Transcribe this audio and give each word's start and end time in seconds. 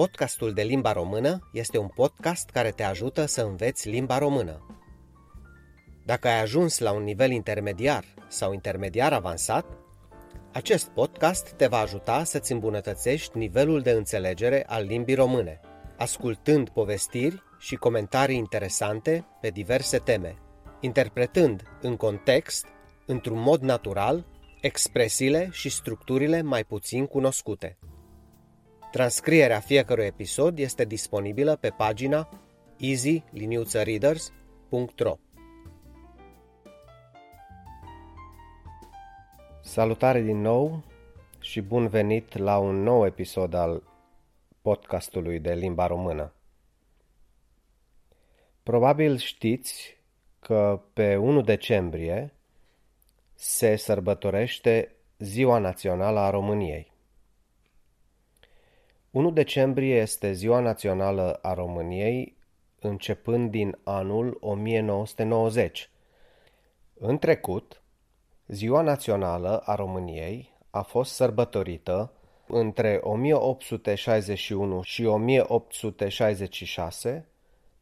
Podcastul 0.00 0.52
de 0.52 0.62
limba 0.62 0.92
română 0.92 1.48
este 1.52 1.78
un 1.78 1.88
podcast 1.88 2.50
care 2.50 2.70
te 2.70 2.82
ajută 2.82 3.24
să 3.26 3.42
înveți 3.42 3.88
limba 3.88 4.18
română. 4.18 4.66
Dacă 6.04 6.28
ai 6.28 6.40
ajuns 6.40 6.78
la 6.78 6.92
un 6.92 7.02
nivel 7.02 7.30
intermediar 7.30 8.04
sau 8.28 8.52
intermediar 8.52 9.12
avansat, 9.12 9.66
acest 10.52 10.88
podcast 10.88 11.50
te 11.50 11.66
va 11.66 11.78
ajuta 11.78 12.24
să-ți 12.24 12.52
îmbunătățești 12.52 13.38
nivelul 13.38 13.80
de 13.80 13.90
înțelegere 13.90 14.64
al 14.66 14.84
limbii 14.84 15.14
române, 15.14 15.60
ascultând 15.96 16.68
povestiri 16.68 17.42
și 17.58 17.74
comentarii 17.74 18.36
interesante 18.36 19.26
pe 19.40 19.48
diverse 19.48 19.98
teme, 19.98 20.36
interpretând 20.80 21.62
în 21.80 21.96
context, 21.96 22.66
într-un 23.06 23.38
mod 23.40 23.60
natural, 23.60 24.26
expresiile 24.60 25.48
și 25.52 25.68
structurile 25.68 26.42
mai 26.42 26.64
puțin 26.64 27.06
cunoscute. 27.06 27.78
Transcrierea 28.90 29.60
fiecărui 29.60 30.04
episod 30.04 30.58
este 30.58 30.84
disponibilă 30.84 31.56
pe 31.56 31.68
pagina 31.68 32.28
easy-readers.ro 32.76 35.16
Salutare 39.62 40.20
din 40.20 40.40
nou 40.40 40.82
și 41.40 41.60
bun 41.60 41.88
venit 41.88 42.36
la 42.36 42.58
un 42.58 42.82
nou 42.82 43.06
episod 43.06 43.54
al 43.54 43.82
podcastului 44.62 45.38
de 45.38 45.54
limba 45.54 45.86
română. 45.86 46.32
Probabil 48.62 49.16
știți 49.16 49.96
că 50.40 50.82
pe 50.92 51.16
1 51.16 51.40
decembrie 51.40 52.34
se 53.34 53.76
sărbătorește 53.76 54.94
Ziua 55.18 55.58
Națională 55.58 56.18
a 56.18 56.30
României. 56.30 56.89
1 59.12 59.30
decembrie 59.30 59.96
este 59.96 60.32
Ziua 60.32 60.60
Națională 60.60 61.38
a 61.42 61.54
României 61.54 62.36
începând 62.80 63.50
din 63.50 63.78
anul 63.84 64.36
1990. 64.40 65.90
În 66.94 67.18
trecut, 67.18 67.82
Ziua 68.46 68.80
Națională 68.80 69.58
a 69.58 69.74
României 69.74 70.52
a 70.70 70.82
fost 70.82 71.12
sărbătorită 71.12 72.12
între 72.46 73.00
1861 73.02 74.82
și 74.82 75.04
1866 75.04 77.26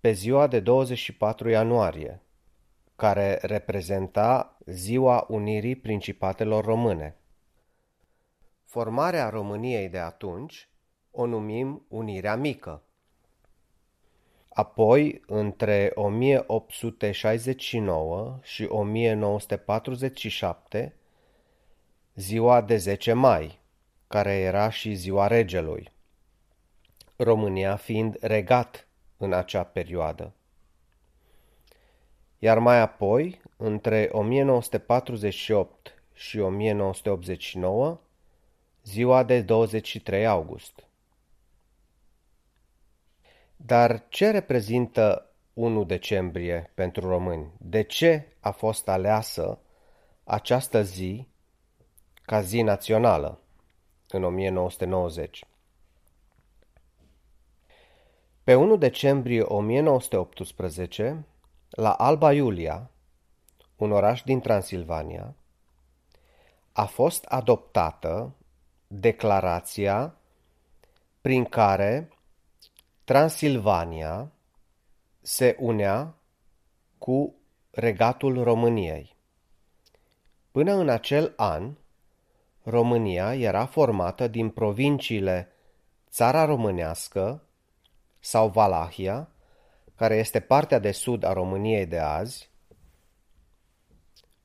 pe 0.00 0.12
ziua 0.12 0.46
de 0.46 0.60
24 0.60 1.48
ianuarie, 1.48 2.20
care 2.96 3.38
reprezenta 3.42 4.56
Ziua 4.66 5.26
Unirii 5.28 5.76
Principatelor 5.76 6.64
Române. 6.64 7.16
Formarea 8.64 9.28
României 9.28 9.88
de 9.88 9.98
atunci 9.98 10.66
o 11.12 11.26
numim 11.26 11.84
Unirea 11.88 12.36
Mică. 12.36 12.82
Apoi, 14.48 15.22
între 15.26 15.92
1869 15.94 18.38
și 18.42 18.64
1947, 18.64 20.94
ziua 22.14 22.60
de 22.60 22.76
10 22.76 23.12
mai, 23.12 23.60
care 24.08 24.32
era 24.32 24.70
și 24.70 24.94
ziua 24.94 25.26
regelui, 25.26 25.92
România 27.16 27.76
fiind 27.76 28.16
regat 28.20 28.86
în 29.16 29.32
acea 29.32 29.64
perioadă. 29.64 30.32
Iar 32.38 32.58
mai 32.58 32.80
apoi, 32.80 33.40
între 33.56 34.08
1948 34.12 36.02
și 36.14 36.38
1989, 36.38 38.00
ziua 38.84 39.22
de 39.22 39.40
23 39.40 40.26
august. 40.26 40.86
Dar 43.64 44.04
ce 44.08 44.30
reprezintă 44.30 45.30
1 45.52 45.84
decembrie 45.84 46.70
pentru 46.74 47.08
români? 47.08 47.52
De 47.58 47.82
ce 47.82 48.26
a 48.40 48.50
fost 48.50 48.88
aleasă 48.88 49.58
această 50.24 50.82
zi 50.82 51.28
ca 52.22 52.40
zi 52.40 52.62
națională 52.62 53.40
în 54.08 54.24
1990? 54.24 55.44
Pe 58.44 58.54
1 58.54 58.76
decembrie 58.76 59.42
1918, 59.42 61.26
la 61.70 61.92
Alba 61.92 62.32
Iulia, 62.32 62.90
un 63.76 63.92
oraș 63.92 64.22
din 64.22 64.40
Transilvania, 64.40 65.34
a 66.72 66.84
fost 66.84 67.24
adoptată 67.24 68.34
declarația 68.86 70.14
prin 71.20 71.44
care 71.44 72.11
Transilvania 73.04 74.32
se 75.20 75.56
unea 75.58 76.14
cu 76.98 77.34
regatul 77.70 78.42
României. 78.42 79.16
Până 80.50 80.72
în 80.72 80.88
acel 80.88 81.32
an, 81.36 81.74
România 82.62 83.34
era 83.34 83.66
formată 83.66 84.28
din 84.28 84.50
provinciile 84.50 85.52
Țara 86.10 86.44
Românească 86.44 87.42
sau 88.18 88.48
Valahia, 88.48 89.28
care 89.94 90.16
este 90.16 90.40
partea 90.40 90.78
de 90.78 90.92
sud 90.92 91.22
a 91.22 91.32
României 91.32 91.86
de 91.86 91.98
azi, 91.98 92.50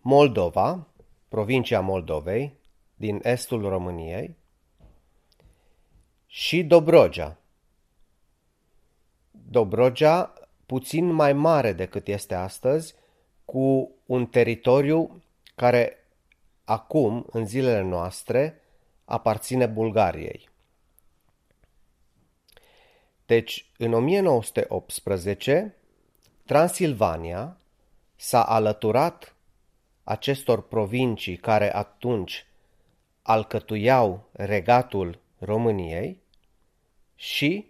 Moldova, 0.00 0.86
provincia 1.28 1.80
Moldovei, 1.80 2.58
din 2.94 3.20
estul 3.22 3.68
României, 3.68 4.36
și 6.26 6.64
Dobrogea, 6.64 7.41
Dobrogea 9.52 10.32
puțin 10.66 11.12
mai 11.12 11.32
mare 11.32 11.72
decât 11.72 12.08
este 12.08 12.34
astăzi, 12.34 12.94
cu 13.44 13.94
un 14.06 14.26
teritoriu 14.26 15.22
care 15.54 15.96
acum, 16.64 17.26
în 17.30 17.46
zilele 17.46 17.80
noastre, 17.80 18.60
aparține 19.04 19.66
Bulgariei. 19.66 20.48
Deci, 23.26 23.70
în 23.78 23.92
1918, 23.92 25.76
Transilvania 26.44 27.56
s-a 28.16 28.42
alăturat 28.42 29.34
acestor 30.04 30.68
provincii 30.68 31.36
care 31.36 31.74
atunci 31.74 32.46
alcătuiau 33.22 34.28
regatul 34.32 35.18
României 35.38 36.20
și, 37.14 37.66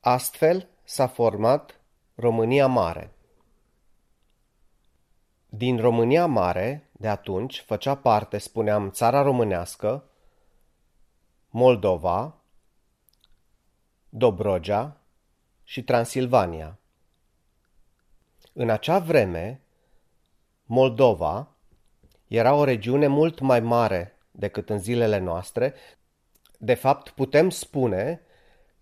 astfel, 0.00 0.70
s-a 0.92 1.06
format 1.06 1.80
România 2.14 2.66
Mare. 2.66 3.12
Din 5.48 5.76
România 5.76 6.26
Mare, 6.26 6.90
de 6.92 7.08
atunci, 7.08 7.60
făcea 7.60 7.94
parte, 7.94 8.38
spuneam, 8.38 8.90
țara 8.90 9.22
românească, 9.22 10.04
Moldova, 11.50 12.34
Dobrogea 14.08 15.00
și 15.64 15.84
Transilvania. 15.84 16.78
În 18.52 18.70
acea 18.70 18.98
vreme, 18.98 19.60
Moldova 20.64 21.48
era 22.28 22.54
o 22.54 22.64
regiune 22.64 23.06
mult 23.06 23.40
mai 23.40 23.60
mare 23.60 24.18
decât 24.30 24.70
în 24.70 24.78
zilele 24.78 25.18
noastre. 25.18 25.74
De 26.58 26.74
fapt, 26.74 27.08
putem 27.10 27.50
spune 27.50 28.26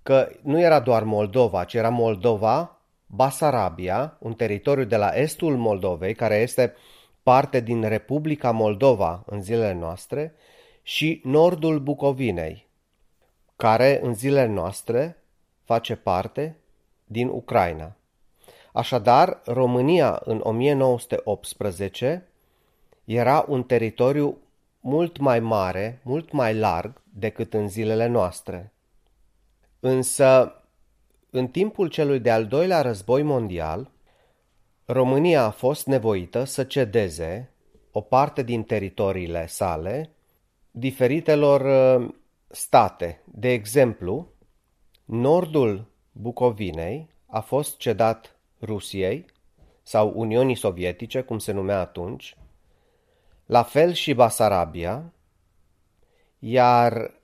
că 0.03 0.28
nu 0.43 0.61
era 0.61 0.81
doar 0.81 1.03
Moldova, 1.03 1.65
ci 1.65 1.75
era 1.75 1.88
Moldova, 1.88 2.81
Basarabia, 3.06 4.16
un 4.19 4.34
teritoriu 4.34 4.84
de 4.84 4.97
la 4.97 5.09
estul 5.15 5.56
Moldovei, 5.56 6.15
care 6.15 6.34
este 6.34 6.75
parte 7.22 7.61
din 7.61 7.88
Republica 7.88 8.50
Moldova 8.50 9.22
în 9.27 9.43
zilele 9.43 9.72
noastre, 9.72 10.34
și 10.83 11.21
nordul 11.25 11.78
Bucovinei, 11.78 12.66
care 13.57 14.01
în 14.03 14.15
zilele 14.15 14.47
noastre 14.47 15.22
face 15.65 15.97
parte 15.97 16.57
din 17.04 17.28
Ucraina. 17.28 17.97
Așadar, 18.72 19.41
România 19.45 20.21
în 20.25 20.41
1918 20.42 22.28
era 23.04 23.45
un 23.48 23.63
teritoriu 23.63 24.39
mult 24.80 25.19
mai 25.19 25.41
mare, 25.41 26.01
mult 26.03 26.33
mai 26.33 26.54
larg 26.54 27.03
decât 27.15 27.54
în 27.54 27.69
zilele 27.69 28.07
noastre. 28.07 28.72
Însă, 29.80 30.54
în 31.30 31.48
timpul 31.48 31.88
celui 31.88 32.21
de-al 32.21 32.47
doilea 32.47 32.80
război 32.80 33.22
mondial, 33.22 33.91
România 34.84 35.44
a 35.44 35.50
fost 35.50 35.86
nevoită 35.86 36.44
să 36.44 36.65
cedeze 36.65 37.50
o 37.92 38.00
parte 38.00 38.42
din 38.42 38.62
teritoriile 38.62 39.47
sale 39.47 40.10
diferitelor 40.71 41.60
uh, 42.00 42.15
state. 42.48 43.22
De 43.24 43.48
exemplu, 43.48 44.28
nordul 45.04 45.86
Bucovinei 46.12 47.09
a 47.27 47.41
fost 47.41 47.77
cedat 47.77 48.36
Rusiei 48.60 49.24
sau 49.82 50.12
Uniunii 50.15 50.54
Sovietice, 50.54 51.21
cum 51.21 51.38
se 51.38 51.53
numea 51.53 51.78
atunci, 51.78 52.36
la 53.47 53.62
fel 53.62 53.92
și 53.92 54.15
Basarabia, 54.15 55.12
iar 56.38 57.15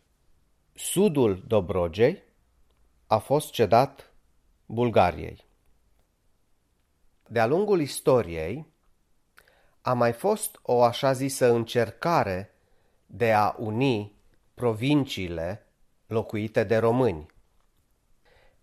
sudul 0.74 1.44
Dobrogei 1.46 2.22
a 3.06 3.18
fost 3.18 3.50
cedat 3.50 4.10
Bulgariei. 4.66 5.44
De-a 7.26 7.46
lungul 7.46 7.80
istoriei 7.80 8.66
a 9.80 9.92
mai 9.92 10.12
fost 10.12 10.58
o 10.62 10.82
așa 10.82 11.12
zisă 11.12 11.52
încercare 11.52 12.54
de 13.06 13.32
a 13.32 13.54
uni 13.58 14.14
provinciile 14.54 15.66
locuite 16.06 16.64
de 16.64 16.76
români. 16.76 17.26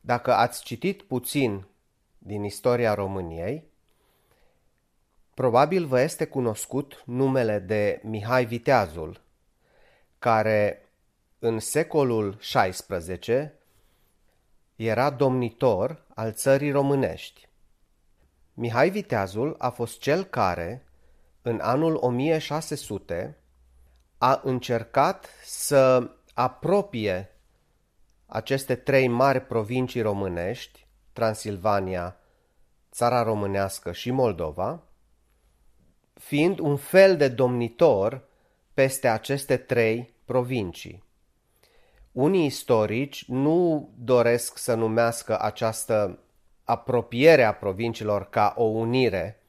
Dacă 0.01 0.33
ați 0.33 0.63
citit 0.63 1.01
puțin 1.01 1.67
din 2.17 2.43
istoria 2.43 2.93
României, 2.93 3.67
probabil 5.33 5.85
vă 5.85 6.01
este 6.01 6.25
cunoscut 6.25 7.03
numele 7.05 7.59
de 7.59 8.01
Mihai 8.03 8.45
Viteazul, 8.45 9.21
care 10.19 10.89
în 11.39 11.59
secolul 11.59 12.35
XVI 12.35 13.61
era 14.83 15.09
domnitor 15.09 16.05
al 16.13 16.33
țării 16.33 16.71
românești. 16.71 17.47
Mihai 18.53 18.89
Viteazul 18.89 19.55
a 19.57 19.69
fost 19.69 19.99
cel 19.99 20.23
care, 20.23 20.85
în 21.41 21.59
anul 21.61 21.97
1600, 22.01 23.37
a 24.17 24.41
încercat 24.43 25.29
să 25.43 26.11
apropie 26.33 27.29
aceste 28.25 28.75
trei 28.75 29.07
mari 29.07 29.41
provincii 29.41 30.01
românești, 30.01 30.87
Transilvania, 31.13 32.17
țara 32.91 33.23
românească 33.23 33.91
și 33.91 34.11
Moldova, 34.11 34.83
fiind 36.13 36.59
un 36.59 36.77
fel 36.77 37.17
de 37.17 37.27
domnitor 37.27 38.27
peste 38.73 39.07
aceste 39.07 39.57
trei 39.57 40.13
provincii. 40.25 41.03
Unii 42.13 42.45
istorici 42.45 43.25
nu 43.27 43.89
doresc 43.97 44.57
să 44.57 44.73
numească 44.73 45.41
această 45.41 46.19
apropiere 46.63 47.43
a 47.43 47.53
provinciilor 47.53 48.29
ca 48.29 48.53
o 48.57 48.63
unire, 48.63 49.39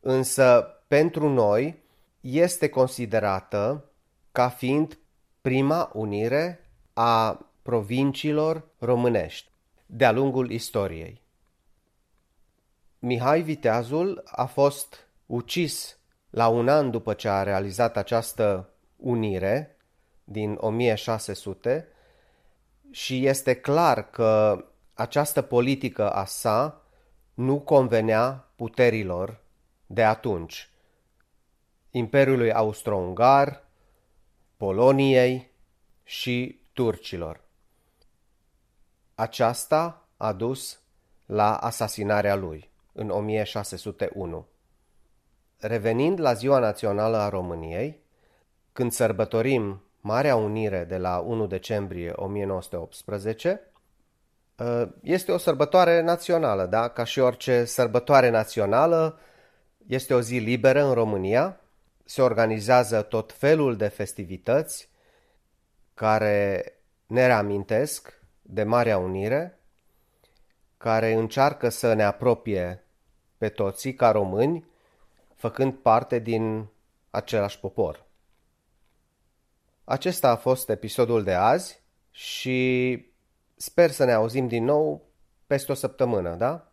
însă 0.00 0.68
pentru 0.88 1.28
noi 1.28 1.82
este 2.20 2.68
considerată 2.68 3.84
ca 4.32 4.48
fiind 4.48 4.98
prima 5.40 5.90
unire 5.94 6.70
a 6.92 7.46
provinciilor 7.62 8.64
românești 8.78 9.50
de-a 9.86 10.12
lungul 10.12 10.50
istoriei. 10.50 11.22
Mihai 12.98 13.40
Viteazul 13.40 14.22
a 14.26 14.44
fost 14.44 15.08
ucis 15.26 15.98
la 16.30 16.48
un 16.48 16.68
an 16.68 16.90
după 16.90 17.14
ce 17.14 17.28
a 17.28 17.42
realizat 17.42 17.96
această 17.96 18.68
unire 18.96 19.76
din 20.24 20.56
1600 20.60 21.88
și 22.94 23.26
este 23.26 23.54
clar 23.54 24.10
că 24.10 24.64
această 24.92 25.42
politică 25.42 26.10
a 26.10 26.24
sa 26.24 26.82
nu 27.34 27.60
convenea 27.60 28.48
puterilor 28.56 29.40
de 29.86 30.04
atunci, 30.04 30.70
Imperiului 31.90 32.52
Austro-Ungar, 32.52 33.64
Poloniei 34.56 35.50
și 36.02 36.60
turcilor. 36.72 37.40
Aceasta 39.14 40.08
a 40.16 40.32
dus 40.32 40.80
la 41.26 41.56
asasinarea 41.56 42.34
lui 42.34 42.70
în 42.92 43.10
1601. 43.10 44.46
Revenind 45.58 46.20
la 46.20 46.32
Ziua 46.32 46.58
Națională 46.58 47.16
a 47.16 47.28
României, 47.28 48.00
când 48.72 48.92
sărbătorim 48.92 49.83
Marea 50.06 50.36
Unire 50.36 50.84
de 50.84 50.96
la 50.96 51.18
1 51.18 51.46
decembrie 51.46 52.12
1918, 52.14 53.60
ă, 54.58 54.88
este 55.02 55.32
o 55.32 55.36
sărbătoare 55.36 56.00
națională, 56.00 56.66
da? 56.66 56.88
Ca 56.88 57.04
și 57.04 57.18
orice 57.18 57.64
sărbătoare 57.64 58.28
națională, 58.28 59.18
este 59.86 60.14
o 60.14 60.20
zi 60.20 60.36
liberă 60.36 60.82
în 60.82 60.92
România, 60.92 61.60
se 62.04 62.22
organizează 62.22 63.02
tot 63.02 63.32
felul 63.32 63.76
de 63.76 63.88
festivități 63.88 64.88
care 65.94 66.64
ne 67.06 67.26
reamintesc 67.26 68.20
de 68.42 68.62
Marea 68.62 68.98
Unire, 68.98 69.58
care 70.76 71.12
încearcă 71.12 71.68
să 71.68 71.92
ne 71.92 72.02
apropie 72.02 72.84
pe 73.38 73.48
toții 73.48 73.94
ca 73.94 74.10
români, 74.10 74.66
făcând 75.34 75.74
parte 75.74 76.18
din 76.18 76.66
același 77.10 77.60
popor. 77.60 78.04
Acesta 79.86 80.30
a 80.30 80.36
fost 80.36 80.68
episodul 80.68 81.22
de 81.22 81.32
azi 81.32 81.82
și 82.10 82.98
sper 83.56 83.90
să 83.90 84.04
ne 84.04 84.12
auzim 84.12 84.48
din 84.48 84.64
nou 84.64 85.02
peste 85.46 85.72
o 85.72 85.74
săptămână, 85.74 86.34
da? 86.34 86.72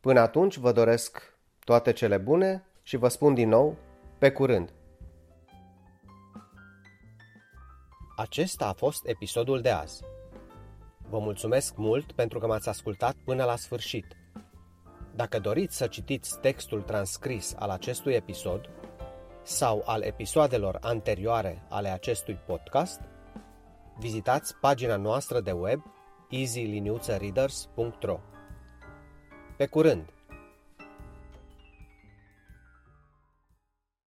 Până 0.00 0.20
atunci 0.20 0.56
vă 0.56 0.72
doresc 0.72 1.36
toate 1.64 1.92
cele 1.92 2.16
bune 2.16 2.64
și 2.82 2.96
vă 2.96 3.08
spun 3.08 3.34
din 3.34 3.48
nou 3.48 3.76
pe 4.18 4.32
curând! 4.32 4.72
Acesta 8.16 8.66
a 8.66 8.72
fost 8.72 9.06
episodul 9.06 9.60
de 9.60 9.70
azi. 9.70 10.02
Vă 11.08 11.18
mulțumesc 11.18 11.76
mult 11.76 12.12
pentru 12.12 12.38
că 12.38 12.46
m-ați 12.46 12.68
ascultat 12.68 13.14
până 13.24 13.44
la 13.44 13.56
sfârșit. 13.56 14.06
Dacă 15.14 15.38
doriți 15.38 15.76
să 15.76 15.86
citiți 15.86 16.38
textul 16.40 16.82
transcris 16.82 17.54
al 17.58 17.70
acestui 17.70 18.14
episod 18.14 18.70
sau 19.48 19.82
al 19.86 20.02
episoadelor 20.02 20.78
anterioare 20.80 21.62
ale 21.68 21.88
acestui 21.88 22.34
podcast, 22.46 23.00
vizitați 23.98 24.56
pagina 24.56 24.96
noastră 24.96 25.40
de 25.40 25.52
web 25.52 25.82
easyliniuțăreaders.ro 26.30 28.20
Pe 29.56 29.66
curând! 29.66 30.17